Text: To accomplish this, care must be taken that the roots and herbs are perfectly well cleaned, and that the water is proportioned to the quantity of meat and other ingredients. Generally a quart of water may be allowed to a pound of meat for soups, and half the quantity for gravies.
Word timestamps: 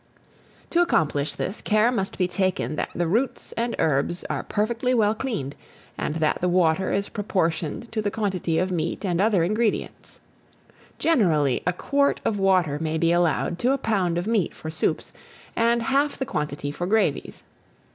To 0.71 0.81
accomplish 0.81 1.35
this, 1.35 1.61
care 1.61 1.91
must 1.91 2.17
be 2.17 2.27
taken 2.27 2.75
that 2.75 2.89
the 2.95 3.05
roots 3.05 3.51
and 3.51 3.75
herbs 3.77 4.23
are 4.31 4.41
perfectly 4.41 4.95
well 4.95 5.13
cleaned, 5.13 5.53
and 5.95 6.15
that 6.15 6.41
the 6.41 6.49
water 6.49 6.91
is 6.91 7.07
proportioned 7.07 7.91
to 7.91 8.01
the 8.01 8.09
quantity 8.09 8.57
of 8.57 8.71
meat 8.71 9.05
and 9.05 9.21
other 9.21 9.43
ingredients. 9.43 10.19
Generally 10.97 11.61
a 11.67 11.73
quart 11.73 12.19
of 12.25 12.39
water 12.39 12.79
may 12.81 12.97
be 12.97 13.11
allowed 13.11 13.59
to 13.59 13.73
a 13.73 13.77
pound 13.77 14.17
of 14.17 14.25
meat 14.25 14.55
for 14.55 14.71
soups, 14.71 15.13
and 15.55 15.83
half 15.83 16.17
the 16.17 16.25
quantity 16.25 16.71
for 16.71 16.87
gravies. 16.87 17.43